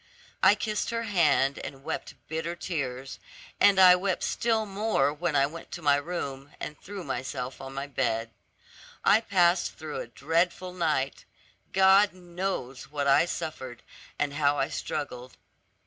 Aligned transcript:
I 0.41 0.55
kissed 0.55 0.89
her 0.89 1.03
hand, 1.03 1.59
and 1.59 1.83
wept 1.83 2.15
bitter 2.27 2.55
tears, 2.55 3.19
and 3.59 3.77
I 3.79 3.95
wept 3.95 4.23
still 4.23 4.65
more 4.65 5.13
when 5.13 5.35
I 5.35 5.45
went 5.45 5.69
to 5.73 5.81
my 5.83 5.97
room, 5.97 6.49
and 6.59 6.75
threw 6.81 7.03
myself 7.03 7.61
on 7.61 7.75
the 7.75 7.87
bed. 7.87 8.31
I 9.05 9.21
passed 9.21 9.73
through 9.77 9.99
a 10.01 10.07
dreadful 10.07 10.73
night; 10.73 11.25
God 11.71 12.13
knows 12.13 12.89
what 12.89 13.05
I 13.05 13.25
suffered, 13.25 13.83
and 14.17 14.33
how 14.33 14.57
I 14.57 14.69
struggled. 14.69 15.37